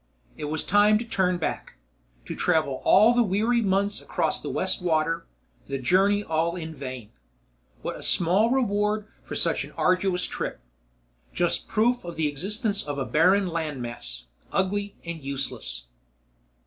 [0.35, 1.73] It was time to turn back,
[2.25, 5.27] to travel all the weary months across the West Water,
[5.67, 7.11] the journey all in vain.
[7.83, 10.59] What a small reward for such an arduous trip...
[11.33, 15.85] just proof of the existence of a barren land mass, ugly and useless.